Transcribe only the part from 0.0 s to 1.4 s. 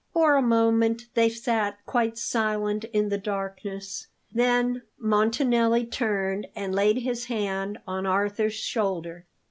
For a moment they